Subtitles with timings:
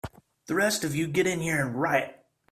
[0.47, 2.25] The rest of you get in here and riot!